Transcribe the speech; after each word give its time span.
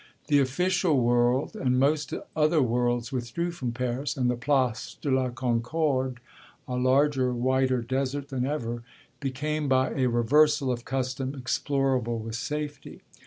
The 0.29 0.39
official 0.39 0.99
world 0.99 1.55
and 1.55 1.79
most 1.79 2.11
other 2.35 2.59
worlds 2.59 3.11
withdrew 3.11 3.51
from 3.51 3.71
Paris, 3.71 4.17
and 4.17 4.31
the 4.31 4.35
Place 4.35 4.97
de 4.99 5.11
la 5.11 5.29
Concorde, 5.29 6.19
a 6.67 6.75
larger, 6.75 7.31
whiter 7.33 7.83
desert 7.83 8.29
than 8.29 8.43
ever, 8.43 8.81
became 9.19 9.67
by 9.67 9.91
a 9.91 10.07
reversal 10.09 10.71
of 10.71 10.85
custom 10.85 11.33
explorable 11.39 12.17
with 12.19 12.33
safety. 12.33 13.01